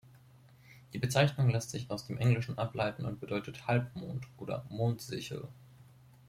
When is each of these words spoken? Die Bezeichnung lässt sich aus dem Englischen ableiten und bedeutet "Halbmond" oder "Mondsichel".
Die 0.93 0.97
Bezeichnung 0.97 1.49
lässt 1.51 1.69
sich 1.69 1.91
aus 1.91 2.07
dem 2.07 2.17
Englischen 2.17 2.57
ableiten 2.57 3.05
und 3.05 3.19
bedeutet 3.19 3.67
"Halbmond" 3.67 4.25
oder 4.39 4.65
"Mondsichel". 4.67 5.47